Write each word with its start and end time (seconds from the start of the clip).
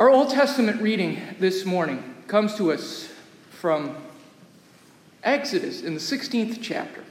Our 0.00 0.08
Old 0.08 0.30
Testament 0.30 0.80
reading 0.80 1.20
this 1.40 1.66
morning 1.66 2.02
comes 2.26 2.54
to 2.54 2.72
us 2.72 3.12
from 3.50 3.94
Exodus 5.22 5.82
in 5.82 5.92
the 5.92 6.00
16th 6.00 6.60
chapter, 6.62 7.04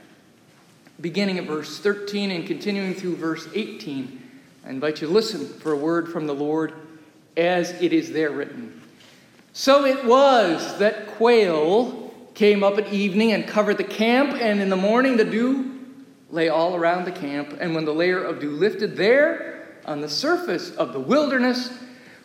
beginning 1.00 1.38
at 1.38 1.44
verse 1.44 1.78
13 1.78 2.32
and 2.32 2.44
continuing 2.44 2.94
through 2.94 3.14
verse 3.14 3.46
18. 3.54 4.20
I 4.66 4.70
invite 4.70 5.00
you 5.00 5.06
to 5.06 5.12
listen 5.12 5.46
for 5.46 5.70
a 5.70 5.76
word 5.76 6.08
from 6.08 6.26
the 6.26 6.34
Lord 6.34 6.72
as 7.36 7.70
it 7.80 7.92
is 7.92 8.10
there 8.10 8.32
written. 8.32 8.82
So 9.52 9.84
it 9.84 10.04
was 10.04 10.76
that 10.80 11.06
quail 11.16 12.12
came 12.34 12.64
up 12.64 12.76
at 12.76 12.92
evening 12.92 13.30
and 13.30 13.46
covered 13.46 13.76
the 13.76 13.84
camp, 13.84 14.30
and 14.32 14.60
in 14.60 14.68
the 14.68 14.74
morning 14.74 15.16
the 15.16 15.24
dew 15.24 15.78
lay 16.30 16.48
all 16.48 16.74
around 16.74 17.04
the 17.04 17.12
camp. 17.12 17.56
And 17.60 17.72
when 17.72 17.84
the 17.84 17.94
layer 17.94 18.20
of 18.20 18.40
dew 18.40 18.50
lifted 18.50 18.96
there 18.96 19.76
on 19.84 20.00
the 20.00 20.08
surface 20.08 20.72
of 20.72 20.92
the 20.92 20.98
wilderness 20.98 21.70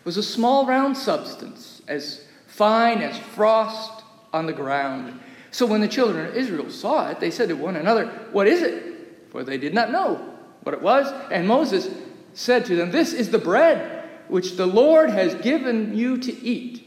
was 0.05 0.15
a 0.15 0.23
small 0.23 0.65
round 0.65 0.95
substance, 0.95 1.81
as 1.87 2.23
fine 2.47 3.01
as 3.01 3.17
frost 3.17 4.03
on 4.31 4.45
the 4.45 4.53
ground. 4.53 5.19
So 5.51 5.65
when 5.65 5.81
the 5.81 5.87
children 5.87 6.27
of 6.27 6.35
Israel 6.35 6.69
saw 6.69 7.09
it, 7.09 7.19
they 7.19 7.31
said 7.31 7.49
to 7.49 7.55
one 7.55 7.75
another, 7.75 8.07
What 8.31 8.47
is 8.47 8.61
it? 8.61 9.27
For 9.31 9.43
they 9.43 9.57
did 9.57 9.73
not 9.73 9.91
know 9.91 10.33
what 10.63 10.73
it 10.73 10.81
was. 10.81 11.11
And 11.31 11.47
Moses 11.47 11.89
said 12.33 12.65
to 12.65 12.75
them, 12.75 12.91
This 12.91 13.13
is 13.13 13.31
the 13.31 13.39
bread 13.39 14.03
which 14.27 14.55
the 14.55 14.65
Lord 14.65 15.09
has 15.09 15.35
given 15.35 15.95
you 15.95 16.17
to 16.17 16.43
eat. 16.43 16.85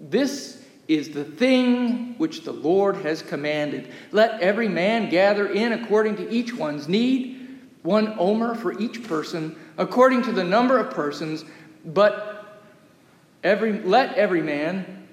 This 0.00 0.62
is 0.88 1.10
the 1.10 1.24
thing 1.24 2.14
which 2.18 2.44
the 2.44 2.52
Lord 2.52 2.96
has 2.96 3.22
commanded. 3.22 3.90
Let 4.12 4.40
every 4.40 4.68
man 4.68 5.08
gather 5.08 5.48
in 5.48 5.72
according 5.72 6.16
to 6.16 6.30
each 6.30 6.54
one's 6.54 6.88
need, 6.88 7.60
one 7.82 8.14
omer 8.18 8.54
for 8.54 8.78
each 8.78 9.02
person, 9.04 9.56
according 9.78 10.22
to 10.22 10.32
the 10.32 10.44
number 10.44 10.78
of 10.78 10.94
persons, 10.94 11.44
but 11.84 12.33
every, 13.44 13.80
let 13.80 14.16
every 14.16 14.42
man 14.42 15.06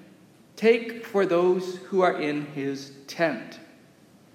take 0.56 1.06
for 1.06 1.24
those 1.24 1.76
who 1.76 2.00
are 2.00 2.20
in 2.20 2.46
his 2.46 2.92
tent. 3.06 3.60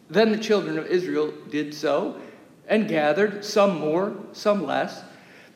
Then 0.09 0.31
the 0.31 0.38
children 0.38 0.78
of 0.78 0.86
Israel 0.86 1.34
did 1.50 1.73
so 1.73 2.22
and 2.67 2.88
gathered, 2.88 3.44
some 3.44 3.80
more, 3.80 4.16
some 4.31 4.66
less. 4.66 5.04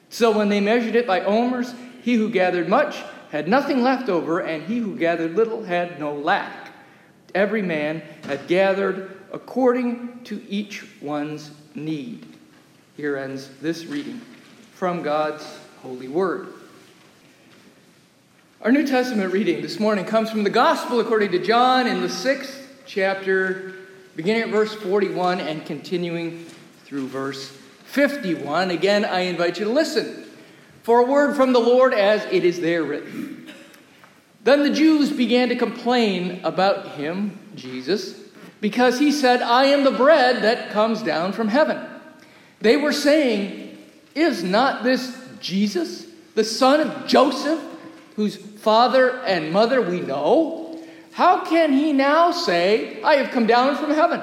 So 0.10 0.36
when 0.38 0.50
they 0.50 0.60
measured 0.60 0.96
it 0.96 1.08
by 1.08 1.22
omers, 1.22 1.74
he 2.02 2.16
who 2.16 2.30
gathered 2.30 2.68
much 2.68 3.02
had 3.30 3.48
nothing 3.48 3.82
left 3.82 4.10
over, 4.10 4.40
and 4.40 4.64
he 4.64 4.80
who 4.80 4.98
gathered 4.98 5.36
little 5.36 5.64
had 5.64 6.00
no 6.00 6.14
lack. 6.14 6.74
Every 7.34 7.62
man 7.62 8.02
had 8.24 8.48
gathered 8.48 9.18
according 9.32 10.24
to 10.26 10.42
each 10.50 10.86
one's 11.02 11.52
need. 11.74 12.26
Here 12.98 13.16
ends 13.16 13.50
this 13.62 13.86
reading 13.86 14.20
from 14.74 15.02
God's 15.02 15.60
holy 15.82 16.10
word. 16.10 16.54
Our 18.64 18.72
New 18.72 18.86
Testament 18.86 19.34
reading 19.34 19.64
this 19.64 19.80
morning 19.80 20.06
comes 20.06 20.30
from 20.30 20.44
the 20.44 20.50
Gospel 20.52 21.00
according 21.00 21.32
to 21.32 21.40
John 21.40 21.88
in 21.88 22.02
the 22.02 22.10
sixth 22.10 22.84
chapter, 22.86 23.74
beginning 24.16 24.44
at 24.44 24.50
verse 24.50 24.76
41 24.76 25.40
and 25.40 25.66
continuing 25.66 26.46
through 26.84 27.08
verse 27.08 27.50
51. 27.86 28.70
Again, 28.70 29.04
I 29.04 29.22
invite 29.22 29.58
you 29.58 29.66
to 29.66 29.72
listen 29.72 30.26
for 30.84 31.00
a 31.00 31.06
word 31.06 31.36
from 31.36 31.54
the 31.54 31.60
Lord 31.60 31.96
as 31.96 32.24
it 32.26 32.46
is 32.46 32.62
there 32.62 32.84
written. 32.84 33.52
Then 34.44 34.62
the 34.62 34.70
Jews 34.70 35.12
began 35.12 35.50
to 35.50 35.56
complain 35.56 36.40
about 36.44 36.90
him, 36.90 37.40
Jesus, 37.56 38.14
because 38.60 39.00
he 39.00 39.12
said, 39.12 39.42
I 39.42 39.66
am 39.66 39.84
the 39.84 39.90
bread 39.90 40.44
that 40.44 40.70
comes 40.70 41.02
down 41.02 41.34
from 41.34 41.48
heaven. 41.48 41.84
They 42.60 42.78
were 42.78 42.94
saying, 42.94 43.80
Is 44.14 44.44
not 44.44 44.84
this 44.84 45.18
Jesus, 45.40 46.06
the 46.36 46.44
son 46.44 46.80
of 46.80 47.08
Joseph, 47.08 47.70
whose 48.22 48.36
father 48.36 49.18
and 49.22 49.52
mother 49.52 49.82
we 49.82 50.00
know? 50.00 50.80
How 51.12 51.44
can 51.44 51.74
he 51.74 51.92
now 51.92 52.32
say, 52.32 53.02
I 53.02 53.16
have 53.16 53.32
come 53.32 53.48
down 53.48 53.76
from 53.78 53.90
heaven? 53.90 54.22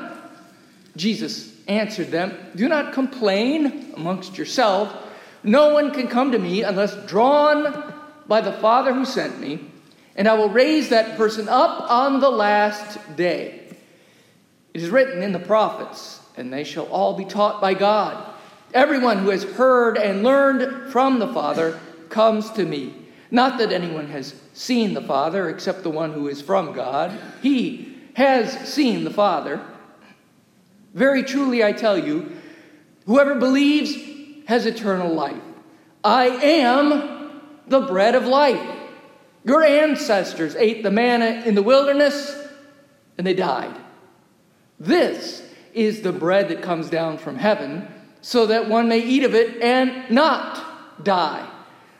Jesus 0.96 1.52
answered 1.66 2.12
them, 2.12 2.32
Do 2.54 2.68
not 2.68 2.92
complain 2.92 3.92
amongst 3.96 4.38
yourselves. 4.38 4.94
No 5.42 5.74
one 5.74 5.92
can 5.92 6.06
come 6.06 6.30
to 6.30 6.38
me 6.38 6.62
unless 6.62 6.94
drawn 7.06 7.92
by 8.28 8.40
the 8.40 8.52
Father 8.52 8.94
who 8.94 9.04
sent 9.04 9.40
me, 9.40 9.68
and 10.14 10.28
I 10.28 10.34
will 10.34 10.48
raise 10.48 10.90
that 10.90 11.16
person 11.16 11.48
up 11.48 11.90
on 11.90 12.20
the 12.20 12.30
last 12.30 13.16
day. 13.16 13.66
It 14.74 14.82
is 14.82 14.90
written 14.90 15.24
in 15.24 15.32
the 15.32 15.40
prophets, 15.40 16.20
and 16.36 16.52
they 16.52 16.62
shall 16.62 16.86
all 16.86 17.16
be 17.16 17.24
taught 17.24 17.60
by 17.60 17.74
God. 17.74 18.32
Everyone 18.72 19.18
who 19.18 19.30
has 19.30 19.42
heard 19.42 19.98
and 19.98 20.22
learned 20.22 20.92
from 20.92 21.18
the 21.18 21.32
Father 21.32 21.80
comes 22.10 22.48
to 22.52 22.64
me. 22.64 22.94
Not 23.30 23.58
that 23.58 23.72
anyone 23.72 24.08
has 24.08 24.34
seen 24.54 24.94
the 24.94 25.02
Father 25.02 25.48
except 25.48 25.82
the 25.82 25.90
one 25.90 26.12
who 26.12 26.28
is 26.28 26.40
from 26.40 26.72
God. 26.72 27.18
He 27.42 27.96
has 28.14 28.52
seen 28.68 29.04
the 29.04 29.10
Father. 29.10 29.60
Very 30.94 31.22
truly, 31.22 31.62
I 31.62 31.72
tell 31.72 31.98
you, 31.98 32.32
whoever 33.06 33.34
believes 33.34 33.94
has 34.46 34.66
eternal 34.66 35.12
life. 35.12 35.42
I 36.02 36.26
am 36.26 37.42
the 37.66 37.80
bread 37.80 38.14
of 38.14 38.24
life. 38.24 38.76
Your 39.44 39.62
ancestors 39.62 40.56
ate 40.56 40.82
the 40.82 40.90
manna 40.90 41.42
in 41.44 41.54
the 41.54 41.62
wilderness 41.62 42.34
and 43.16 43.26
they 43.26 43.34
died. 43.34 43.74
This 44.80 45.42
is 45.74 46.02
the 46.02 46.12
bread 46.12 46.48
that 46.48 46.62
comes 46.62 46.88
down 46.88 47.18
from 47.18 47.36
heaven 47.36 47.86
so 48.20 48.46
that 48.46 48.68
one 48.68 48.88
may 48.88 49.00
eat 49.00 49.24
of 49.24 49.34
it 49.34 49.62
and 49.62 50.10
not 50.10 51.04
die. 51.04 51.48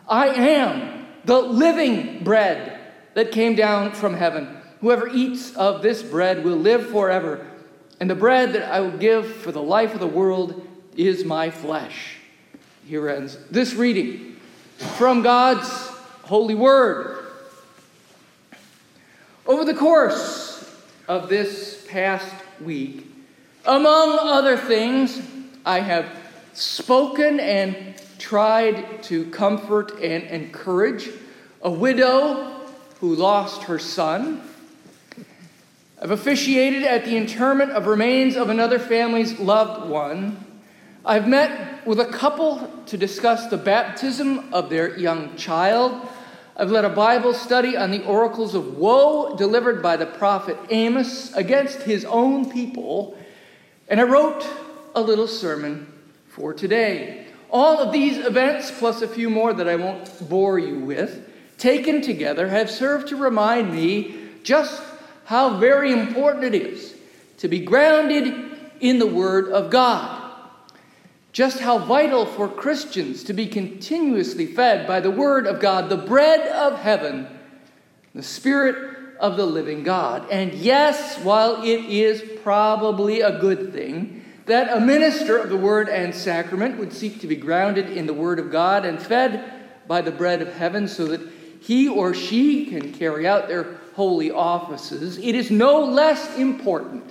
I 0.08 0.28
am 0.28 0.97
the 1.28 1.38
living 1.38 2.24
bread 2.24 2.80
that 3.12 3.32
came 3.32 3.54
down 3.54 3.92
from 3.92 4.14
heaven. 4.14 4.48
Whoever 4.80 5.08
eats 5.08 5.54
of 5.56 5.82
this 5.82 6.02
bread 6.02 6.42
will 6.42 6.56
live 6.56 6.88
forever. 6.88 7.46
And 8.00 8.08
the 8.08 8.14
bread 8.14 8.54
that 8.54 8.72
I 8.72 8.80
will 8.80 8.96
give 8.96 9.26
for 9.26 9.52
the 9.52 9.60
life 9.60 9.92
of 9.92 10.00
the 10.00 10.06
world 10.06 10.66
is 10.96 11.26
my 11.26 11.50
flesh. 11.50 12.16
Here 12.86 13.10
ends 13.10 13.36
this 13.50 13.74
reading 13.74 14.36
from 14.96 15.20
God's 15.20 15.68
holy 16.22 16.54
word. 16.54 17.26
Over 19.46 19.66
the 19.66 19.74
course 19.74 20.74
of 21.08 21.28
this 21.28 21.86
past 21.90 22.34
week, 22.58 23.06
among 23.66 24.18
other 24.18 24.56
things, 24.56 25.20
I 25.66 25.80
have 25.80 26.06
spoken 26.54 27.38
and 27.38 28.00
tried 28.18 29.02
to 29.04 29.30
comfort 29.30 29.92
and 30.00 30.24
encourage 30.24 31.10
a 31.62 31.70
widow 31.70 32.60
who 33.00 33.14
lost 33.14 33.64
her 33.64 33.78
son. 33.78 34.42
I've 36.00 36.10
officiated 36.10 36.84
at 36.84 37.04
the 37.04 37.16
interment 37.16 37.72
of 37.72 37.86
remains 37.86 38.36
of 38.36 38.50
another 38.50 38.78
family's 38.78 39.38
loved 39.38 39.88
one. 39.88 40.44
I've 41.04 41.26
met 41.26 41.86
with 41.86 42.00
a 42.00 42.06
couple 42.06 42.70
to 42.86 42.96
discuss 42.96 43.46
the 43.46 43.56
baptism 43.56 44.52
of 44.52 44.68
their 44.68 44.98
young 44.98 45.36
child. 45.36 46.06
I've 46.56 46.70
led 46.70 46.84
a 46.84 46.90
Bible 46.90 47.34
study 47.34 47.76
on 47.76 47.90
the 47.92 48.04
oracles 48.04 48.54
of 48.54 48.76
woe 48.76 49.36
delivered 49.36 49.82
by 49.82 49.96
the 49.96 50.06
prophet 50.06 50.56
Amos 50.70 51.32
against 51.34 51.82
his 51.82 52.04
own 52.04 52.50
people. 52.50 53.16
And 53.88 54.00
I 54.00 54.04
wrote 54.04 54.46
a 54.94 55.00
little 55.00 55.28
sermon 55.28 55.92
for 56.26 56.52
today. 56.52 57.27
All 57.50 57.78
of 57.78 57.92
these 57.92 58.18
events, 58.18 58.70
plus 58.70 59.02
a 59.02 59.08
few 59.08 59.30
more 59.30 59.52
that 59.52 59.68
I 59.68 59.76
won't 59.76 60.28
bore 60.28 60.58
you 60.58 60.78
with, 60.78 61.28
taken 61.56 62.02
together, 62.02 62.48
have 62.48 62.70
served 62.70 63.08
to 63.08 63.16
remind 63.16 63.72
me 63.72 64.16
just 64.42 64.82
how 65.24 65.58
very 65.58 65.92
important 65.92 66.44
it 66.44 66.54
is 66.54 66.94
to 67.38 67.48
be 67.48 67.60
grounded 67.60 68.34
in 68.80 68.98
the 68.98 69.06
Word 69.06 69.48
of 69.50 69.70
God 69.70 70.18
just 71.38 71.60
how 71.60 71.78
vital 71.78 72.26
for 72.26 72.48
Christians 72.48 73.22
to 73.22 73.32
be 73.32 73.46
continuously 73.46 74.44
fed 74.44 74.88
by 74.88 74.98
the 74.98 75.10
Word 75.12 75.46
of 75.46 75.60
God, 75.60 75.88
the 75.88 75.96
bread 75.96 76.40
of 76.48 76.80
heaven, 76.80 77.28
the 78.12 78.24
Spirit 78.24 79.16
of 79.20 79.36
the 79.36 79.46
living 79.46 79.84
God. 79.84 80.28
And 80.30 80.52
yes, 80.54 81.16
while 81.20 81.62
it 81.62 81.84
is 81.84 82.24
probably 82.42 83.20
a 83.20 83.38
good 83.38 83.72
thing 83.72 84.17
that 84.48 84.76
a 84.76 84.80
minister 84.80 85.38
of 85.38 85.48
the 85.48 85.56
Word 85.56 85.88
and 85.88 86.14
sacrament 86.14 86.78
would 86.78 86.92
seek 86.92 87.20
to 87.20 87.26
be 87.26 87.36
grounded 87.36 87.90
in 87.90 88.06
the 88.06 88.14
Word 88.14 88.38
of 88.38 88.50
God 88.50 88.84
and 88.84 89.00
fed 89.00 89.52
by 89.86 90.00
the 90.00 90.10
bread 90.10 90.42
of 90.42 90.52
heaven 90.52 90.88
so 90.88 91.06
that 91.06 91.20
he 91.60 91.88
or 91.88 92.14
she 92.14 92.66
can 92.66 92.92
carry 92.92 93.26
out 93.26 93.48
their 93.48 93.78
holy 93.94 94.30
offices, 94.30 95.18
it 95.18 95.34
is 95.34 95.50
no 95.50 95.84
less 95.84 96.36
important 96.36 97.04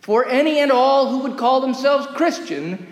for 0.00 0.26
any 0.26 0.60
and 0.60 0.72
all 0.72 1.10
who 1.10 1.18
would 1.18 1.36
call 1.36 1.60
themselves 1.60 2.06
Christian 2.14 2.86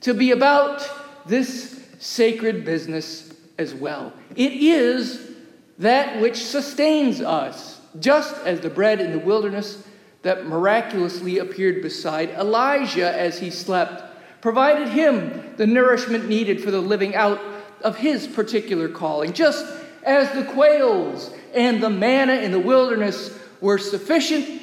to 0.00 0.14
be 0.14 0.30
about 0.30 0.88
this 1.26 1.86
sacred 1.98 2.64
business 2.64 3.34
as 3.58 3.74
well. 3.74 4.12
It 4.34 4.52
is 4.52 5.34
that 5.78 6.20
which 6.20 6.42
sustains 6.42 7.20
us, 7.20 7.80
just 8.00 8.34
as 8.46 8.60
the 8.60 8.70
bread 8.70 9.00
in 9.00 9.12
the 9.12 9.18
wilderness 9.18 9.85
that 10.26 10.44
miraculously 10.44 11.38
appeared 11.38 11.80
beside 11.80 12.30
Elijah 12.30 13.16
as 13.16 13.38
he 13.38 13.48
slept 13.48 14.02
provided 14.40 14.88
him 14.88 15.54
the 15.56 15.68
nourishment 15.68 16.28
needed 16.28 16.60
for 16.60 16.72
the 16.72 16.80
living 16.80 17.14
out 17.14 17.40
of 17.80 17.96
his 17.96 18.26
particular 18.26 18.88
calling, 18.88 19.32
just 19.32 19.64
as 20.02 20.28
the 20.32 20.42
quails 20.52 21.30
and 21.54 21.80
the 21.80 21.88
manna 21.88 22.34
in 22.34 22.50
the 22.50 22.58
wilderness 22.58 23.38
were 23.60 23.78
sufficient, 23.78 24.62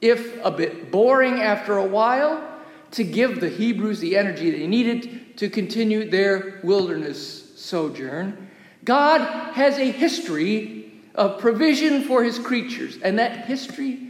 if 0.00 0.44
a 0.44 0.50
bit 0.50 0.90
boring 0.90 1.34
after 1.34 1.76
a 1.76 1.86
while, 1.86 2.44
to 2.90 3.04
give 3.04 3.38
the 3.38 3.48
Hebrews 3.48 4.00
the 4.00 4.16
energy 4.16 4.50
they 4.50 4.66
needed 4.66 5.36
to 5.38 5.48
continue 5.48 6.10
their 6.10 6.58
wilderness 6.64 7.56
sojourn. 7.56 8.48
God 8.82 9.20
has 9.52 9.78
a 9.78 9.92
history 9.92 10.92
of 11.14 11.38
provision 11.38 12.02
for 12.02 12.24
his 12.24 12.40
creatures, 12.40 12.98
and 13.00 13.20
that 13.20 13.46
history 13.46 14.07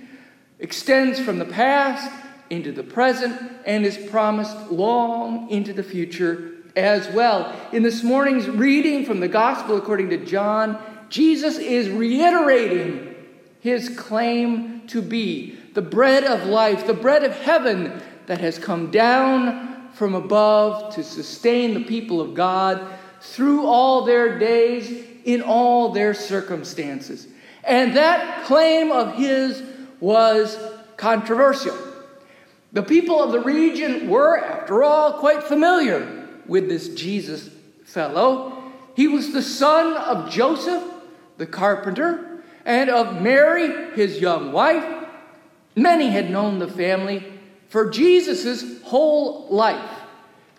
extends 0.58 1.20
from 1.20 1.38
the 1.38 1.44
past 1.44 2.10
into 2.50 2.72
the 2.72 2.82
present 2.82 3.40
and 3.66 3.84
is 3.84 3.96
promised 3.96 4.70
long 4.70 5.50
into 5.50 5.72
the 5.72 5.82
future 5.82 6.52
as 6.76 7.08
well. 7.08 7.54
In 7.72 7.82
this 7.82 8.02
morning's 8.02 8.48
reading 8.48 9.04
from 9.04 9.20
the 9.20 9.28
Gospel 9.28 9.76
according 9.76 10.10
to 10.10 10.24
John, 10.24 10.78
Jesus 11.08 11.58
is 11.58 11.88
reiterating 11.88 13.14
his 13.60 13.88
claim 13.90 14.86
to 14.88 15.02
be 15.02 15.58
the 15.74 15.82
bread 15.82 16.24
of 16.24 16.46
life, 16.46 16.86
the 16.86 16.94
bread 16.94 17.24
of 17.24 17.32
heaven 17.32 18.00
that 18.26 18.40
has 18.40 18.58
come 18.58 18.90
down 18.90 19.88
from 19.94 20.14
above 20.14 20.94
to 20.94 21.02
sustain 21.02 21.74
the 21.74 21.84
people 21.84 22.20
of 22.20 22.34
God 22.34 22.98
through 23.20 23.66
all 23.66 24.04
their 24.04 24.38
days 24.38 25.06
in 25.24 25.42
all 25.42 25.92
their 25.92 26.14
circumstances. 26.14 27.26
And 27.64 27.96
that 27.96 28.44
claim 28.44 28.92
of 28.92 29.14
his 29.14 29.62
was 30.00 30.58
controversial. 30.96 31.76
The 32.72 32.82
people 32.82 33.22
of 33.22 33.32
the 33.32 33.40
region 33.40 34.08
were, 34.08 34.38
after 34.38 34.82
all, 34.82 35.14
quite 35.14 35.42
familiar 35.42 36.28
with 36.46 36.68
this 36.68 36.88
Jesus 36.90 37.50
fellow. 37.84 38.62
He 38.94 39.08
was 39.08 39.32
the 39.32 39.42
son 39.42 39.96
of 39.96 40.30
Joseph, 40.30 40.82
the 41.38 41.46
carpenter, 41.46 42.42
and 42.64 42.90
of 42.90 43.22
Mary, 43.22 43.94
his 43.94 44.20
young 44.20 44.52
wife. 44.52 45.06
Many 45.74 46.10
had 46.10 46.30
known 46.30 46.58
the 46.58 46.68
family 46.68 47.24
for 47.68 47.88
Jesus' 47.88 48.82
whole 48.82 49.46
life. 49.48 50.00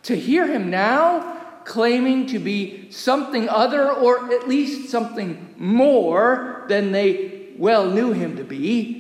To 0.03 0.15
hear 0.15 0.47
him 0.47 0.69
now 0.69 1.38
claiming 1.65 2.25
to 2.27 2.39
be 2.39 2.89
something 2.91 3.47
other, 3.47 3.91
or 3.91 4.33
at 4.33 4.47
least 4.47 4.89
something 4.89 5.53
more 5.57 6.65
than 6.68 6.91
they 6.91 7.50
well 7.57 7.91
knew 7.91 8.12
him 8.12 8.38
to 8.38 8.44
be, 8.44 8.99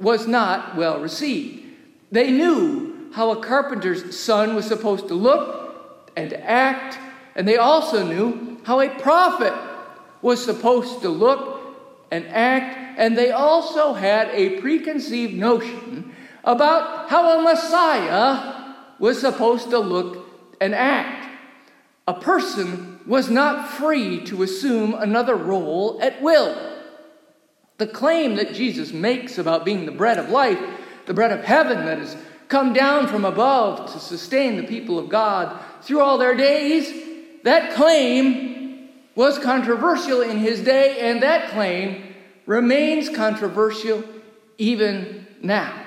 was 0.00 0.26
not 0.26 0.76
well 0.76 1.00
received. 1.00 1.64
They 2.10 2.30
knew 2.30 3.10
how 3.12 3.30
a 3.30 3.42
carpenter's 3.42 4.18
son 4.18 4.54
was 4.54 4.66
supposed 4.66 5.08
to 5.08 5.14
look 5.14 6.10
and 6.16 6.32
act, 6.32 6.98
and 7.34 7.46
they 7.46 7.56
also 7.56 8.04
knew 8.04 8.58
how 8.64 8.80
a 8.80 8.88
prophet 8.88 9.54
was 10.22 10.44
supposed 10.44 11.02
to 11.02 11.08
look 11.08 11.60
and 12.10 12.26
act, 12.26 12.98
and 12.98 13.16
they 13.16 13.30
also 13.30 13.92
had 13.92 14.28
a 14.30 14.60
preconceived 14.60 15.34
notion 15.34 16.14
about 16.44 17.08
how 17.08 17.38
a 17.38 17.42
Messiah 17.42 18.74
was 18.98 19.20
supposed 19.20 19.70
to 19.70 19.78
look 19.78 20.26
and 20.60 20.74
act. 20.74 21.28
A 22.06 22.14
person 22.14 23.00
was 23.06 23.30
not 23.30 23.68
free 23.68 24.24
to 24.24 24.42
assume 24.42 24.94
another 24.94 25.36
role 25.36 25.98
at 26.02 26.20
will. 26.20 26.69
The 27.80 27.86
claim 27.86 28.34
that 28.36 28.52
Jesus 28.52 28.92
makes 28.92 29.38
about 29.38 29.64
being 29.64 29.86
the 29.86 29.90
bread 29.90 30.18
of 30.18 30.28
life 30.28 30.58
the 31.06 31.14
bread 31.14 31.32
of 31.32 31.42
heaven 31.42 31.86
that 31.86 31.96
has 31.96 32.14
come 32.46 32.74
down 32.74 33.06
from 33.06 33.24
above 33.24 33.90
to 33.92 33.98
sustain 33.98 34.58
the 34.58 34.64
people 34.64 34.98
of 34.98 35.08
God 35.08 35.58
through 35.80 36.00
all 36.00 36.18
their 36.18 36.36
days, 36.36 36.92
that 37.42 37.72
claim 37.72 38.90
was 39.14 39.38
controversial 39.38 40.20
in 40.20 40.36
his 40.36 40.60
day, 40.60 40.98
and 41.00 41.22
that 41.22 41.50
claim 41.52 42.14
remains 42.44 43.08
controversial 43.08 44.04
even 44.58 45.26
now. 45.40 45.82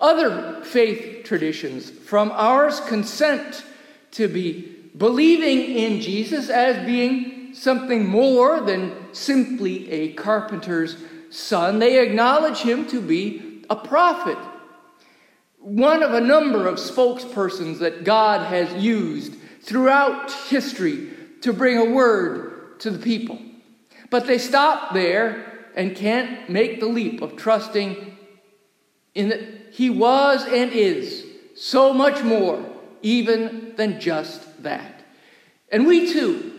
Other 0.00 0.64
faith 0.64 1.24
traditions 1.24 1.90
from 1.90 2.32
ours 2.32 2.80
consent 2.80 3.64
to 4.10 4.26
be 4.26 4.90
believing 4.98 5.60
in 5.60 6.00
Jesus 6.00 6.50
as 6.50 6.84
being 6.84 7.33
something 7.54 8.06
more 8.06 8.60
than 8.60 9.14
simply 9.14 9.90
a 9.90 10.12
carpenter's 10.14 10.96
son. 11.30 11.78
They 11.78 12.00
acknowledge 12.00 12.58
him 12.58 12.86
to 12.88 13.00
be 13.00 13.64
a 13.70 13.76
prophet, 13.76 14.38
one 15.58 16.02
of 16.02 16.12
a 16.12 16.20
number 16.20 16.66
of 16.66 16.76
spokespersons 16.76 17.78
that 17.78 18.04
God 18.04 18.46
has 18.46 18.72
used 18.82 19.34
throughout 19.62 20.30
history 20.30 21.10
to 21.40 21.52
bring 21.52 21.78
a 21.78 21.92
word 21.92 22.78
to 22.80 22.90
the 22.90 22.98
people. 22.98 23.38
But 24.10 24.26
they 24.26 24.38
stop 24.38 24.92
there 24.92 25.70
and 25.74 25.96
can't 25.96 26.48
make 26.50 26.80
the 26.80 26.86
leap 26.86 27.22
of 27.22 27.36
trusting 27.36 28.16
in 29.14 29.28
that 29.30 29.40
He 29.72 29.90
was 29.90 30.44
and 30.46 30.70
is 30.70 31.24
so 31.56 31.92
much 31.92 32.22
more, 32.22 32.64
even 33.02 33.74
than 33.76 34.00
just 34.00 34.62
that. 34.62 35.04
And 35.70 35.86
we 35.86 36.12
too 36.12 36.53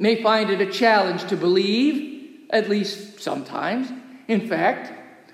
may 0.00 0.22
find 0.22 0.50
it 0.50 0.60
a 0.60 0.66
challenge 0.66 1.24
to 1.26 1.36
believe, 1.36 2.48
at 2.50 2.68
least 2.68 3.20
sometimes. 3.20 3.92
In 4.26 4.48
fact, 4.48 4.92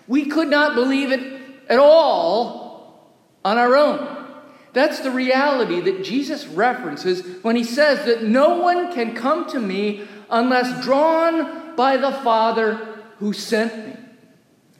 we 0.08 0.26
could 0.26 0.48
not 0.48 0.74
believe 0.74 1.12
it 1.12 1.40
at 1.68 1.78
all 1.78 3.16
on 3.44 3.56
our 3.56 3.76
own. 3.76 4.24
That's 4.72 5.00
the 5.00 5.10
reality 5.10 5.80
that 5.80 6.04
Jesus 6.04 6.46
references 6.46 7.42
when 7.42 7.56
he 7.56 7.64
says 7.64 8.04
that 8.06 8.24
no 8.24 8.58
one 8.58 8.92
can 8.92 9.14
come 9.14 9.48
to 9.50 9.60
me 9.60 10.06
unless 10.28 10.84
drawn 10.84 11.76
by 11.76 11.96
the 11.96 12.12
Father 12.12 12.74
who 13.18 13.32
sent 13.32 13.86
me. 13.86 13.96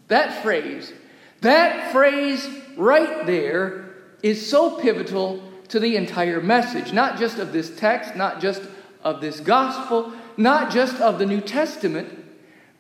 That 0.08 0.42
phrase, 0.42 0.92
that 1.40 1.92
phrase 1.92 2.46
right 2.76 3.24
there 3.24 3.94
is 4.22 4.50
so 4.50 4.78
pivotal 4.78 5.42
to 5.68 5.80
the 5.80 5.96
entire 5.96 6.40
message, 6.40 6.92
not 6.92 7.18
just 7.18 7.38
of 7.38 7.52
this 7.52 7.74
text, 7.76 8.16
not 8.16 8.40
just 8.40 8.62
of 9.06 9.20
this 9.20 9.38
gospel, 9.38 10.12
not 10.37 10.73
just 10.73 11.00
of 11.00 11.20
the 11.20 11.25
New 11.25 11.41
Testament, 11.41 12.25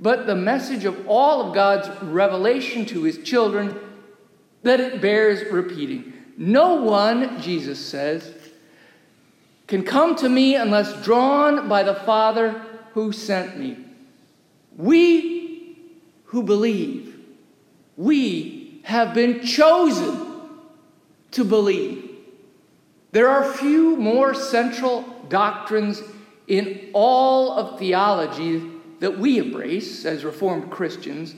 but 0.00 0.26
the 0.26 0.34
message 0.34 0.84
of 0.84 1.06
all 1.06 1.40
of 1.40 1.54
God's 1.54 1.88
revelation 2.02 2.84
to 2.86 3.04
his 3.04 3.18
children 3.18 3.78
that 4.64 4.80
it 4.80 5.00
bears 5.00 5.52
repeating. 5.52 6.12
No 6.36 6.74
one, 6.74 7.40
Jesus 7.40 7.78
says, 7.78 8.34
can 9.68 9.84
come 9.84 10.16
to 10.16 10.28
me 10.28 10.56
unless 10.56 11.00
drawn 11.04 11.68
by 11.68 11.84
the 11.84 11.94
Father 11.94 12.60
who 12.92 13.12
sent 13.12 13.56
me. 13.56 13.78
We 14.76 15.78
who 16.24 16.42
believe, 16.42 17.20
we 17.96 18.80
have 18.82 19.14
been 19.14 19.46
chosen 19.46 20.26
to 21.30 21.44
believe. 21.44 22.10
There 23.12 23.28
are 23.28 23.52
few 23.52 23.96
more 23.96 24.34
central 24.34 25.02
doctrines 25.28 26.02
in 26.48 26.90
all 26.92 27.52
of 27.52 27.78
theology 27.78 28.70
that 29.00 29.18
we 29.18 29.38
embrace 29.38 30.04
as 30.04 30.24
Reformed 30.24 30.70
Christians 30.70 31.34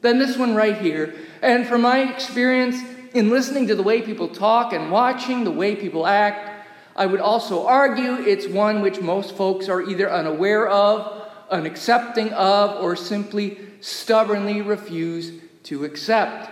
than 0.00 0.18
this 0.18 0.36
one 0.36 0.54
right 0.54 0.78
here. 0.78 1.14
And 1.42 1.66
from 1.66 1.82
my 1.82 2.12
experience 2.12 2.80
in 3.14 3.30
listening 3.30 3.66
to 3.68 3.74
the 3.74 3.82
way 3.82 4.02
people 4.02 4.28
talk 4.28 4.72
and 4.72 4.90
watching 4.90 5.44
the 5.44 5.50
way 5.50 5.74
people 5.74 6.06
act, 6.06 6.68
I 6.94 7.06
would 7.06 7.20
also 7.20 7.66
argue 7.66 8.14
it's 8.14 8.46
one 8.46 8.82
which 8.82 9.00
most 9.00 9.36
folks 9.36 9.68
are 9.68 9.82
either 9.82 10.10
unaware 10.10 10.68
of, 10.68 11.28
unaccepting 11.50 12.30
of, 12.32 12.82
or 12.82 12.94
simply 12.94 13.58
stubbornly 13.80 14.60
refuse 14.60 15.32
to 15.64 15.84
accept. 15.84 16.50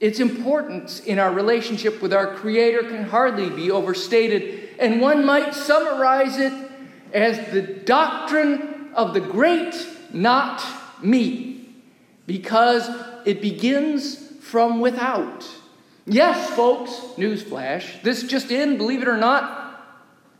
Its 0.00 0.20
importance 0.20 1.00
in 1.00 1.18
our 1.18 1.32
relationship 1.32 2.00
with 2.00 2.12
our 2.12 2.34
Creator 2.36 2.84
can 2.84 3.04
hardly 3.04 3.50
be 3.50 3.70
overstated, 3.70 4.70
and 4.78 5.00
one 5.00 5.24
might 5.24 5.54
summarize 5.54 6.38
it 6.38 6.52
as 7.12 7.52
the 7.52 7.62
doctrine 7.62 8.90
of 8.94 9.14
the 9.14 9.20
great 9.20 9.74
not 10.12 10.64
me, 11.02 11.68
because 12.26 12.88
it 13.24 13.40
begins 13.40 14.16
from 14.40 14.80
without. 14.80 15.46
Yes, 16.06 16.50
folks, 16.50 16.90
newsflash, 17.16 18.02
this 18.02 18.22
just 18.22 18.50
in, 18.50 18.78
believe 18.78 19.02
it 19.02 19.08
or 19.08 19.18
not, 19.18 19.68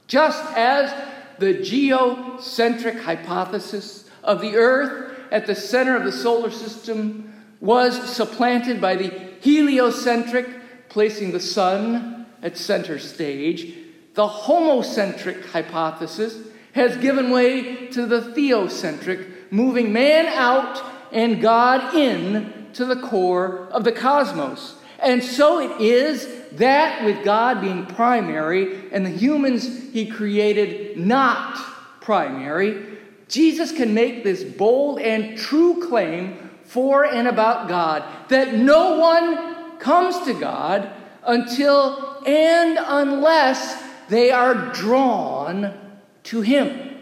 just 0.06 0.42
as 0.56 0.92
the 1.38 1.54
geocentric 1.54 3.00
hypothesis 3.00 4.08
of 4.24 4.40
the 4.40 4.56
Earth 4.56 5.18
at 5.30 5.46
the 5.46 5.54
center 5.54 5.94
of 5.94 6.04
the 6.04 6.12
solar 6.12 6.50
system 6.50 7.32
was 7.60 8.10
supplanted 8.10 8.80
by 8.80 8.96
the 8.96 9.10
heliocentric, 9.40 10.48
placing 10.88 11.32
the 11.32 11.40
sun 11.40 12.26
at 12.42 12.56
center 12.56 12.98
stage, 12.98 13.74
the 14.14 14.26
homocentric 14.26 15.44
hypothesis 15.46 16.38
has 16.78 16.96
given 16.96 17.30
way 17.30 17.88
to 17.88 18.06
the 18.06 18.20
theocentric, 18.20 19.50
moving 19.50 19.92
man 19.92 20.26
out 20.26 20.82
and 21.12 21.40
God 21.40 21.94
in 21.94 22.68
to 22.74 22.84
the 22.84 23.00
core 23.00 23.68
of 23.70 23.84
the 23.84 23.92
cosmos. 23.92 24.76
And 25.00 25.22
so 25.22 25.60
it 25.60 25.80
is 25.80 26.28
that 26.52 27.04
with 27.04 27.24
God 27.24 27.60
being 27.60 27.86
primary 27.86 28.90
and 28.90 29.04
the 29.04 29.10
humans 29.10 29.92
he 29.92 30.06
created 30.06 30.98
not 30.98 31.56
primary, 32.00 32.98
Jesus 33.28 33.70
can 33.72 33.94
make 33.94 34.24
this 34.24 34.42
bold 34.42 35.00
and 35.00 35.36
true 35.38 35.86
claim 35.88 36.50
for 36.64 37.04
and 37.04 37.28
about 37.28 37.68
God 37.68 38.04
that 38.28 38.54
no 38.54 38.98
one 38.98 39.78
comes 39.78 40.18
to 40.26 40.34
God 40.34 40.90
until 41.24 42.22
and 42.26 42.78
unless 42.80 43.82
they 44.08 44.30
are 44.30 44.72
drawn 44.72 45.87
to 46.28 46.40
Him. 46.40 46.96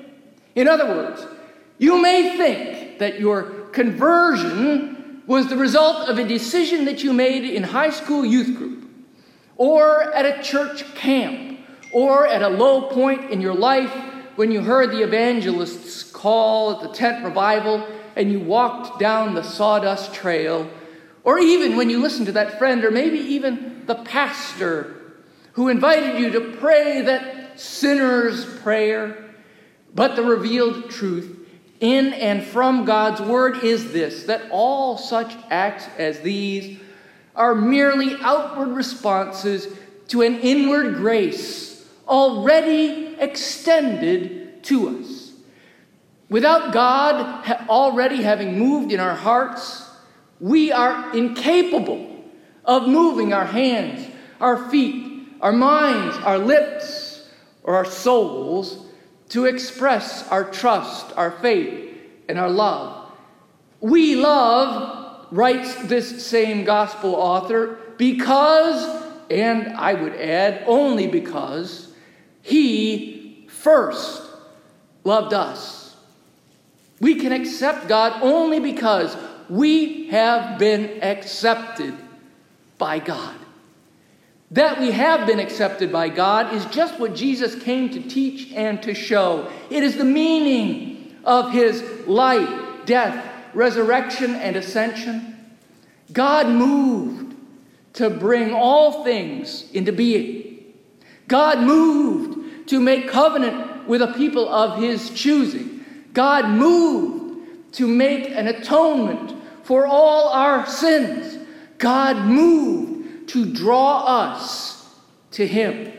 In 0.55 0.69
other 0.69 0.87
words, 0.87 1.27
you 1.79 2.01
may 2.01 2.37
think 2.37 2.99
that 2.99 3.21
your 3.21 3.69
conversion 3.73 5.23
was 5.27 5.49
the 5.49 5.57
result 5.57 6.09
of 6.09 6.19
a 6.19 6.27
decision 6.27 6.85
that 6.87 7.03
you 7.03 7.13
made 7.13 7.45
in 7.45 7.63
high 7.63 7.91
school 7.91 8.25
youth 8.25 8.57
group, 8.57 8.89
or 9.57 10.15
at 10.15 10.25
a 10.25 10.43
church 10.43 10.85
camp, 10.95 11.59
or 11.93 12.27
at 12.27 12.43
a 12.43 12.49
low 12.49 12.89
point 12.89 13.31
in 13.31 13.41
your 13.41 13.55
life 13.55 13.93
when 14.37 14.51
you 14.51 14.61
heard 14.61 14.91
the 14.91 15.03
evangelist's 15.03 16.03
call 16.11 16.73
at 16.73 16.81
the 16.83 16.89
tent 16.95 17.25
revival 17.25 17.87
and 18.15 18.31
you 18.31 18.41
walked 18.41 18.99
down 18.99 19.35
the 19.35 19.43
sawdust 19.43 20.15
trail, 20.15 20.71
or 21.25 21.39
even 21.39 21.77
when 21.77 21.91
you 21.91 22.01
listened 22.01 22.27
to 22.27 22.33
that 22.33 22.59
friend, 22.59 22.85
or 22.85 22.91
maybe 22.91 23.19
even 23.19 23.83
the 23.87 23.97
pastor 23.97 24.95
who 25.53 25.69
invited 25.69 26.21
you 26.21 26.31
to 26.31 26.57
pray 26.59 27.03
that 27.03 27.46
sinner's 27.57 28.45
prayer. 28.61 29.35
But 29.95 30.17
the 30.17 30.23
revealed 30.23 30.91
truth 30.91 31.37
in 31.81 32.13
and 32.15 32.43
from 32.43 32.85
God's 32.85 33.21
Word 33.21 33.63
is 33.63 33.93
this 33.93 34.25
that 34.25 34.51
all 34.51 34.97
such 34.99 35.35
acts 35.51 35.87
as 35.99 36.21
these 36.21 36.79
are 37.35 37.55
merely 37.55 38.17
outward 38.21 38.69
responses 38.69 39.69
to 40.09 40.23
an 40.23 40.41
inward 40.41 40.97
grace 40.97 41.87
already 42.09 43.17
extended 43.19 44.63
to 44.65 45.01
us. 45.01 45.33
Without 46.29 46.73
God 46.73 47.69
already 47.69 48.23
having 48.23 48.59
moved 48.59 48.93
in 48.93 49.01
our 49.01 49.15
hearts, 49.15 49.89
we 50.41 50.73
are 50.73 51.17
incapable 51.17 52.25
of 52.65 52.89
moving 52.89 53.33
our 53.33 53.45
hands, 53.45 54.07
our 54.41 54.69
feet, 54.71 55.29
our 55.41 55.53
minds, 55.53 56.17
our 56.19 56.39
lips, 56.39 57.06
or 57.67 57.77
our 57.77 57.85
souls 57.85 58.87
to 59.29 59.45
express 59.45 60.27
our 60.29 60.45
trust, 60.45 61.13
our 61.17 61.33
faith, 61.33 61.99
and 62.29 62.39
our 62.39 62.49
love. 62.49 63.13
We 63.81 64.17
love, 64.17 65.27
writes 65.31 65.75
this 65.85 66.25
same 66.25 66.65
gospel 66.65 67.15
author, 67.15 67.79
because, 67.99 69.05
and 69.31 69.77
I 69.77 69.95
would 69.95 70.15
add, 70.15 70.65
only 70.67 71.09
because, 71.09 71.93
he 72.43 73.47
first 73.49 74.23
loved 75.03 75.35
us. 75.35 75.97
We 77.01 77.17
can 77.17 77.33
accept 77.33 77.89
God 77.89 78.23
only 78.23 78.61
because 78.61 79.17
we 79.49 80.09
have 80.09 80.59
been 80.59 81.03
accepted 81.03 81.95
by 82.79 83.01
God. 83.01 83.35
That 84.53 84.79
we 84.79 84.93
have 84.93 85.27
been 85.27 85.41
accepted 85.41 85.91
by 85.91 86.09
God 86.09 86.55
is 86.55 86.65
just 86.67 87.01
what 87.01 87.15
Jesus 87.15 87.61
came 87.63 87.91
to 87.91 88.01
teach 88.01 88.53
and 88.53 88.81
to 88.83 88.95
show. 88.95 89.51
It 89.71 89.83
is 89.83 89.97
the 89.97 90.05
meaning 90.05 91.17
of 91.25 91.51
his 91.51 91.83
life, 92.07 92.87
death, 92.87 93.27
resurrection, 93.55 94.37
and 94.37 94.55
ascension. 94.55 95.57
God 96.13 96.47
moved 96.49 97.35
to 97.95 98.09
bring 98.09 98.53
all 98.53 99.03
things 99.03 99.69
into 99.73 99.93
being. 99.93 100.65
God 101.27 101.61
moved 101.61 102.69
to 102.69 102.81
make 102.81 103.09
covenant 103.09 103.89
with 103.89 104.03
a 104.03 104.13
people 104.13 104.49
of 104.49 104.81
his 104.81 105.11
choosing. 105.11 105.85
God 106.13 106.49
moved 106.49 107.75
to 107.75 107.89
make 107.89 108.31
an 108.31 108.47
atonement 108.47 109.35
for 109.65 109.87
all 109.87 110.29
our 110.29 110.67
sins. 110.67 111.39
God 111.79 112.17
moved 112.27 112.96
to 113.29 113.53
draw 113.53 114.05
us 114.05 114.95
to 115.33 115.47
Him. 115.47 115.93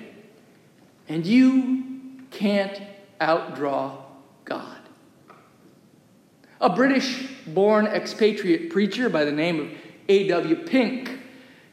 And 1.07 1.25
you 1.25 1.83
can't 2.31 2.81
outdraw 3.19 3.97
God. 4.45 4.77
A 6.59 6.69
British 6.69 7.27
born 7.45 7.85
expatriate 7.85 8.71
preacher 8.71 9.09
by 9.09 9.25
the 9.25 9.31
name 9.31 9.59
of 9.59 9.71
A.W. 10.09 10.55
Pink 10.65 11.17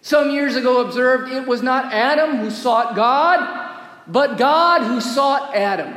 some 0.05 0.31
years 0.31 0.55
ago 0.55 0.87
observed 0.87 1.33
it 1.33 1.49
was 1.49 1.63
not 1.63 1.91
Adam 1.91 2.37
who 2.37 2.51
sought 2.51 2.95
God, 2.95 3.71
but 4.07 4.37
God 4.37 4.83
who 4.83 5.01
sought 5.01 5.57
Adam. 5.57 5.97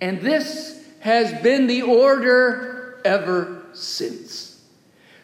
And 0.00 0.20
this 0.20 0.88
has 1.00 1.32
been 1.42 1.66
the 1.66 1.82
order 1.82 3.00
ever 3.04 3.64
since. 3.72 4.64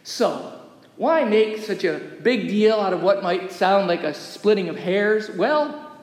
So, 0.02 0.57
why 0.98 1.22
make 1.22 1.58
such 1.58 1.84
a 1.84 2.00
big 2.22 2.48
deal 2.48 2.80
out 2.80 2.92
of 2.92 3.02
what 3.02 3.22
might 3.22 3.52
sound 3.52 3.86
like 3.86 4.02
a 4.02 4.12
splitting 4.12 4.68
of 4.68 4.76
hairs? 4.76 5.30
Well, 5.30 5.96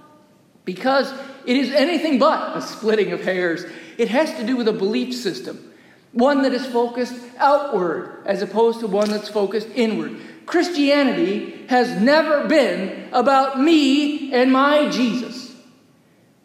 because 0.63 1.13
it 1.45 1.57
is 1.57 1.69
anything 1.71 2.17
but 2.17 2.55
a 2.55 2.61
splitting 2.61 3.11
of 3.11 3.21
hairs. 3.21 3.65
It 3.97 4.07
has 4.07 4.33
to 4.35 4.45
do 4.45 4.55
with 4.55 4.69
a 4.69 4.73
belief 4.73 5.13
system, 5.13 5.73
one 6.13 6.43
that 6.43 6.53
is 6.53 6.65
focused 6.65 7.13
outward 7.37 8.23
as 8.25 8.41
opposed 8.41 8.79
to 8.79 8.87
one 8.87 9.09
that's 9.09 9.27
focused 9.27 9.67
inward. 9.75 10.17
Christianity 10.45 11.65
has 11.67 12.01
never 12.01 12.47
been 12.47 13.09
about 13.11 13.59
me 13.59 14.31
and 14.31 14.49
my 14.49 14.89
Jesus. 14.89 15.53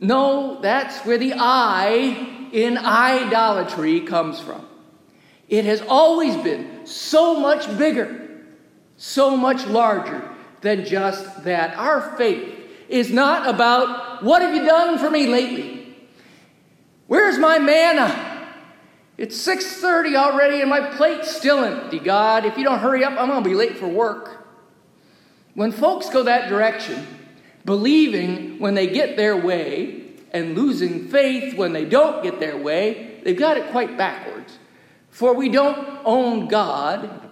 No, 0.01 0.61
that's 0.61 0.99
where 1.07 1.19
the 1.19 1.35
I 1.37 2.49
in 2.51 2.79
idolatry 2.79 4.01
comes 4.01 4.41
from. 4.41 4.67
It 5.49 5.65
has 5.67 5.83
always 5.83 6.37
been 6.37 6.85
so 6.85 7.39
much 7.39 7.79
bigger 7.79 8.30
so 9.01 9.35
much 9.35 9.67
larger 9.67 10.31
than 10.61 10.85
just 10.85 11.45
that. 11.45 11.75
Our 11.75 12.15
faith 12.19 12.55
is 12.91 13.11
not 13.11 13.49
about 13.49 14.23
what 14.23 14.43
have 14.43 14.55
you 14.55 14.67
done 14.67 14.99
for 14.99 15.11
me 15.11 15.27
lately? 15.27 15.97
Where's 17.07 17.39
my 17.39 17.59
manna? 17.59 18.47
It's 19.17 19.37
6:30 19.39 20.17
already 20.17 20.61
and 20.61 20.69
my 20.69 20.91
plate's 20.91 21.35
still 21.35 21.65
empty. 21.65 21.99
God, 21.99 22.45
if 22.45 22.59
you 22.59 22.65
don't 22.65 22.79
hurry 22.79 23.03
up, 23.03 23.19
I'm 23.19 23.29
going 23.29 23.43
to 23.43 23.49
be 23.49 23.55
late 23.55 23.79
for 23.79 23.89
work. 23.89 24.47
When 25.55 25.73
folks 25.73 26.11
go 26.11 26.23
that 26.25 26.51
direction, 26.51 27.07
believing 27.65 28.59
when 28.59 28.75
they 28.75 28.87
get 28.87 29.17
their 29.17 29.35
way 29.35 30.13
and 30.31 30.55
losing 30.55 31.09
faith 31.09 31.57
when 31.57 31.73
they 31.73 31.87
don't 31.87 32.23
get 32.23 32.39
their 32.39 32.59
way, 32.59 33.23
they've 33.25 33.39
got 33.39 33.57
it 33.57 33.71
quite 33.71 33.97
backwards. 33.97 34.59
For 35.09 35.33
we 35.35 35.49
don't 35.49 36.01
own 36.05 36.49
God, 36.49 37.30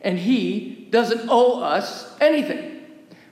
and 0.00 0.18
He 0.18 0.88
doesn't 0.90 1.28
owe 1.28 1.60
us 1.62 2.14
anything. 2.20 2.76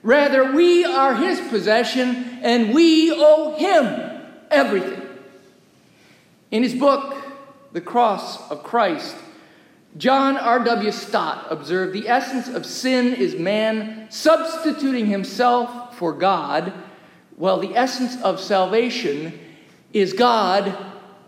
Rather, 0.04 0.52
we 0.52 0.84
are 0.84 1.14
his 1.14 1.40
possession 1.48 2.38
and 2.42 2.74
we 2.74 3.10
owe 3.10 3.56
him 3.56 4.22
everything. 4.50 5.00
In 6.50 6.62
his 6.62 6.74
book, 6.74 7.16
The 7.72 7.80
Cross 7.80 8.50
of 8.50 8.62
Christ, 8.62 9.16
John 9.96 10.36
R.W. 10.36 10.92
Stott 10.92 11.46
observed 11.48 11.94
the 11.94 12.06
essence 12.06 12.48
of 12.48 12.66
sin 12.66 13.14
is 13.14 13.34
man 13.34 14.06
substituting 14.10 15.06
himself 15.06 15.96
for 15.96 16.12
God, 16.12 16.74
while 17.36 17.58
the 17.58 17.74
essence 17.74 18.20
of 18.20 18.38
salvation 18.38 19.32
is 19.94 20.12
God 20.12 20.76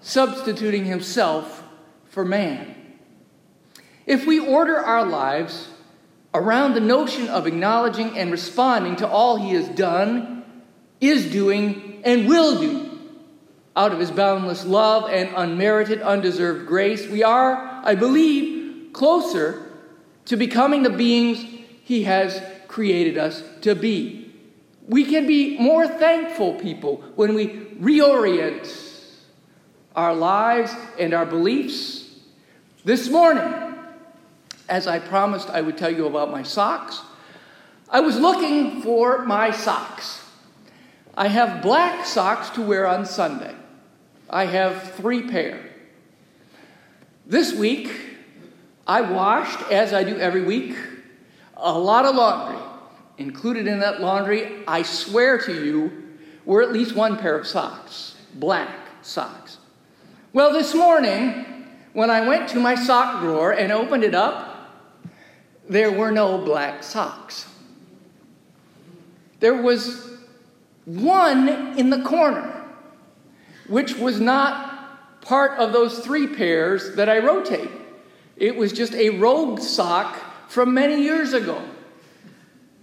substituting 0.02 0.84
himself 0.84 1.62
for 2.04 2.26
man. 2.26 2.75
If 4.06 4.26
we 4.26 4.38
order 4.38 4.78
our 4.78 5.04
lives 5.04 5.68
around 6.32 6.74
the 6.74 6.80
notion 6.80 7.28
of 7.28 7.46
acknowledging 7.46 8.16
and 8.16 8.30
responding 8.30 8.96
to 8.96 9.08
all 9.08 9.36
he 9.36 9.54
has 9.54 9.68
done, 9.70 10.44
is 11.00 11.30
doing, 11.30 12.00
and 12.04 12.28
will 12.28 12.60
do 12.60 12.86
out 13.74 13.92
of 13.92 13.98
his 13.98 14.10
boundless 14.10 14.64
love 14.64 15.10
and 15.10 15.28
unmerited, 15.36 16.00
undeserved 16.00 16.66
grace, 16.66 17.06
we 17.08 17.22
are, 17.22 17.82
I 17.84 17.94
believe, 17.94 18.92
closer 18.94 19.70
to 20.24 20.36
becoming 20.36 20.82
the 20.82 20.90
beings 20.90 21.44
he 21.82 22.04
has 22.04 22.42
created 22.68 23.18
us 23.18 23.42
to 23.60 23.74
be. 23.74 24.32
We 24.88 25.04
can 25.04 25.26
be 25.26 25.58
more 25.58 25.86
thankful 25.86 26.54
people 26.54 27.04
when 27.16 27.34
we 27.34 27.48
reorient 27.78 28.72
our 29.94 30.14
lives 30.14 30.74
and 30.98 31.12
our 31.12 31.26
beliefs. 31.26 32.08
This 32.84 33.10
morning, 33.10 33.65
as 34.68 34.86
I 34.86 34.98
promised 34.98 35.50
I 35.50 35.60
would 35.60 35.78
tell 35.78 35.90
you 35.90 36.06
about 36.06 36.30
my 36.30 36.42
socks, 36.42 37.02
I 37.88 38.00
was 38.00 38.18
looking 38.18 38.82
for 38.82 39.24
my 39.24 39.50
socks. 39.50 40.24
I 41.16 41.28
have 41.28 41.62
black 41.62 42.04
socks 42.04 42.50
to 42.50 42.62
wear 42.62 42.86
on 42.86 43.06
Sunday. 43.06 43.54
I 44.28 44.46
have 44.46 44.92
three 44.94 45.28
pair. 45.28 45.70
This 47.26 47.54
week, 47.54 47.90
I 48.86 49.00
washed, 49.00 49.70
as 49.70 49.92
I 49.92 50.04
do 50.04 50.16
every 50.18 50.42
week, 50.44 50.76
a 51.56 51.78
lot 51.78 52.04
of 52.04 52.14
laundry. 52.14 52.62
Included 53.18 53.66
in 53.66 53.80
that 53.80 54.00
laundry, 54.00 54.64
I 54.68 54.82
swear 54.82 55.38
to 55.38 55.64
you, 55.64 56.04
were 56.44 56.62
at 56.62 56.72
least 56.72 56.94
one 56.94 57.16
pair 57.16 57.38
of 57.38 57.46
socks, 57.46 58.16
black 58.34 58.70
socks. 59.02 59.58
Well, 60.32 60.52
this 60.52 60.74
morning, 60.74 61.66
when 61.94 62.10
I 62.10 62.28
went 62.28 62.48
to 62.50 62.60
my 62.60 62.74
sock 62.74 63.22
drawer 63.22 63.52
and 63.52 63.72
opened 63.72 64.04
it 64.04 64.14
up, 64.14 64.55
there 65.68 65.92
were 65.92 66.10
no 66.10 66.38
black 66.38 66.82
socks. 66.82 67.46
There 69.40 69.60
was 69.60 70.10
one 70.84 71.78
in 71.78 71.90
the 71.90 72.02
corner, 72.02 72.64
which 73.66 73.96
was 73.96 74.20
not 74.20 75.20
part 75.20 75.58
of 75.58 75.72
those 75.72 75.98
three 75.98 76.28
pairs 76.28 76.94
that 76.94 77.08
I 77.08 77.18
rotate. 77.18 77.70
It 78.36 78.56
was 78.56 78.72
just 78.72 78.94
a 78.94 79.10
rogue 79.10 79.60
sock 79.60 80.16
from 80.48 80.72
many 80.74 81.02
years 81.02 81.32
ago. 81.32 81.60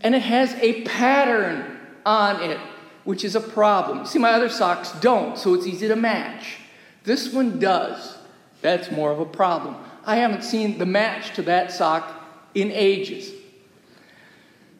And 0.02 0.14
it 0.14 0.22
has 0.22 0.54
a 0.56 0.82
pattern 0.82 1.80
on 2.06 2.42
it, 2.44 2.60
which 3.06 3.24
is 3.24 3.36
a 3.36 3.42
problem. 3.42 4.06
See, 4.06 4.20
my 4.20 4.32
other 4.32 4.50
socks 4.50 4.92
don't, 5.00 5.38
so 5.38 5.54
it's 5.54 5.66
easy 5.66 5.88
to 5.88 5.96
match. 5.96 6.58
This 7.06 7.32
one 7.32 7.60
does. 7.60 8.18
That's 8.62 8.92
more 8.92 9.12
of 9.12 9.20
a 9.20 9.26
problem. 9.26 9.76
I 10.06 10.18
haven't 10.18 10.44
seen 10.44 10.78
the 10.78 10.86
match 10.86 11.34
to 11.36 11.42
that 11.44 11.72
sock 11.72 12.23
in 12.56 12.72
ages. 12.72 13.32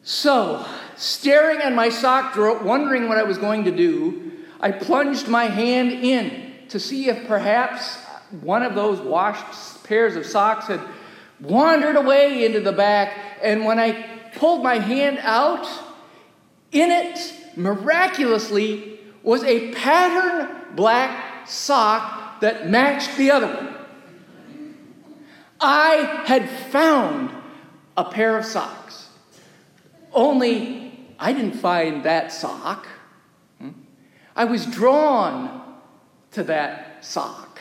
So, 0.02 0.66
staring 0.96 1.60
at 1.60 1.72
my 1.72 1.88
sock 1.88 2.34
drawer, 2.34 2.58
wondering 2.58 3.08
what 3.08 3.16
I 3.16 3.22
was 3.22 3.38
going 3.38 3.64
to 3.64 3.70
do, 3.70 4.32
I 4.60 4.70
plunged 4.70 5.28
my 5.28 5.44
hand 5.44 5.92
in 5.92 6.52
to 6.68 6.78
see 6.78 7.08
if 7.08 7.26
perhaps 7.26 7.98
one 8.40 8.62
of 8.62 8.74
those 8.74 9.00
washed 9.00 9.84
pairs 9.84 10.16
of 10.16 10.26
socks 10.26 10.66
had 10.66 10.80
wandered 11.40 11.96
away 11.96 12.44
into 12.44 12.60
the 12.60 12.72
back. 12.72 13.16
And 13.42 13.64
when 13.64 13.78
I 13.78 14.30
pulled 14.36 14.62
my 14.62 14.78
hand 14.78 15.18
out, 15.22 15.66
in 16.72 16.90
it, 16.90 17.34
miraculously, 17.56 18.98
was 19.22 19.42
a 19.44 19.72
pattern 19.72 20.74
black 20.74 21.48
sock 21.48 22.40
that 22.40 22.68
matched 22.68 23.16
the 23.16 23.30
other 23.30 23.46
one. 23.46 23.74
I 25.60 26.24
had 26.26 26.48
found 26.70 27.30
a 27.96 28.04
pair 28.04 28.36
of 28.36 28.44
socks. 28.44 29.08
Only 30.12 31.14
I 31.18 31.32
didn't 31.32 31.54
find 31.54 32.04
that 32.04 32.32
sock. 32.32 32.86
Hmm? 33.58 33.70
I 34.34 34.44
was 34.44 34.66
drawn 34.66 35.62
to 36.32 36.42
that 36.44 37.04
sock. 37.04 37.60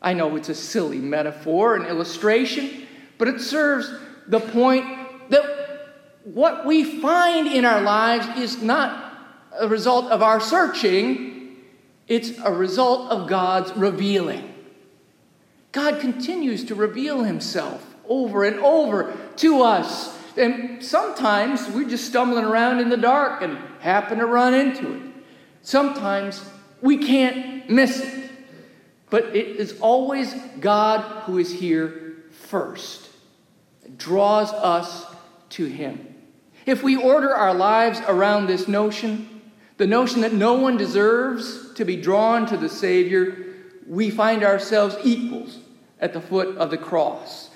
I 0.00 0.14
know 0.14 0.36
it's 0.36 0.48
a 0.48 0.54
silly 0.54 0.98
metaphor 0.98 1.76
an 1.76 1.86
illustration, 1.86 2.86
but 3.18 3.28
it 3.28 3.40
serves 3.40 3.92
the 4.26 4.40
point 4.40 4.84
that 5.30 5.44
what 6.24 6.66
we 6.66 7.00
find 7.00 7.46
in 7.46 7.64
our 7.64 7.80
lives 7.80 8.26
is 8.38 8.62
not 8.62 9.12
a 9.58 9.68
result 9.68 10.10
of 10.10 10.22
our 10.22 10.40
searching, 10.40 11.56
it's 12.08 12.38
a 12.38 12.52
result 12.52 13.10
of 13.10 13.28
God's 13.28 13.72
revealing. 13.76 14.52
God 15.72 16.00
continues 16.00 16.64
to 16.64 16.74
reveal 16.74 17.24
himself 17.24 17.94
over 18.08 18.44
and 18.44 18.58
over 18.60 19.16
to 19.38 19.62
us. 19.62 20.18
And 20.36 20.82
sometimes 20.82 21.68
we're 21.68 21.88
just 21.88 22.06
stumbling 22.06 22.44
around 22.44 22.80
in 22.80 22.88
the 22.88 22.96
dark 22.96 23.42
and 23.42 23.58
happen 23.80 24.18
to 24.18 24.26
run 24.26 24.54
into 24.54 24.94
it. 24.94 25.02
Sometimes 25.62 26.44
we 26.80 26.98
can't 26.98 27.68
miss 27.70 28.00
it. 28.00 28.30
But 29.10 29.36
it 29.36 29.56
is 29.56 29.78
always 29.80 30.34
God 30.58 31.00
who 31.24 31.38
is 31.38 31.52
here 31.52 32.24
first, 32.30 33.10
it 33.84 33.98
draws 33.98 34.52
us 34.52 35.06
to 35.50 35.66
Him. 35.66 36.14
If 36.64 36.82
we 36.82 36.96
order 36.96 37.34
our 37.34 37.52
lives 37.52 38.00
around 38.08 38.46
this 38.46 38.68
notion, 38.68 39.42
the 39.76 39.86
notion 39.86 40.20
that 40.20 40.32
no 40.32 40.54
one 40.54 40.76
deserves 40.76 41.74
to 41.74 41.84
be 41.84 41.96
drawn 41.96 42.46
to 42.46 42.56
the 42.56 42.68
Savior, 42.68 43.54
we 43.86 44.10
find 44.10 44.44
ourselves 44.44 44.96
equals 45.02 45.58
at 46.00 46.12
the 46.12 46.20
foot 46.20 46.56
of 46.56 46.70
the 46.70 46.78
cross. 46.78 47.50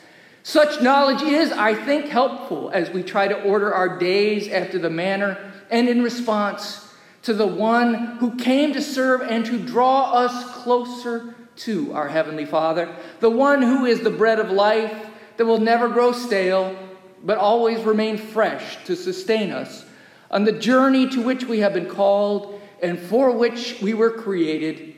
Such 0.46 0.80
knowledge 0.80 1.22
is, 1.22 1.50
I 1.50 1.74
think, 1.74 2.06
helpful 2.06 2.70
as 2.70 2.88
we 2.90 3.02
try 3.02 3.26
to 3.26 3.42
order 3.42 3.74
our 3.74 3.98
days 3.98 4.46
after 4.46 4.78
the 4.78 4.88
manner 4.88 5.52
and 5.72 5.88
in 5.88 6.02
response 6.02 6.88
to 7.22 7.34
the 7.34 7.48
one 7.48 8.18
who 8.18 8.36
came 8.36 8.72
to 8.74 8.80
serve 8.80 9.22
and 9.22 9.44
to 9.46 9.58
draw 9.58 10.12
us 10.12 10.62
closer 10.62 11.34
to 11.56 11.92
our 11.94 12.06
Heavenly 12.06 12.46
Father, 12.46 12.94
the 13.18 13.28
one 13.28 13.60
who 13.60 13.86
is 13.86 14.02
the 14.02 14.10
bread 14.10 14.38
of 14.38 14.48
life 14.48 15.08
that 15.36 15.46
will 15.46 15.58
never 15.58 15.88
grow 15.88 16.12
stale, 16.12 16.78
but 17.24 17.38
always 17.38 17.82
remain 17.82 18.16
fresh 18.16 18.84
to 18.84 18.94
sustain 18.94 19.50
us 19.50 19.84
on 20.30 20.44
the 20.44 20.52
journey 20.52 21.08
to 21.08 21.22
which 21.22 21.42
we 21.42 21.58
have 21.58 21.74
been 21.74 21.90
called 21.90 22.62
and 22.80 23.00
for 23.00 23.32
which 23.32 23.82
we 23.82 23.94
were 23.94 24.12
created. 24.12 24.94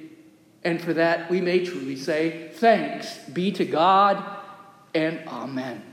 And 0.62 0.78
for 0.78 0.92
that, 0.92 1.30
we 1.30 1.40
may 1.40 1.64
truly 1.64 1.96
say, 1.96 2.50
Thanks 2.52 3.16
be 3.30 3.50
to 3.52 3.64
God 3.64 4.37
and 4.98 5.28
Amen. 5.28 5.87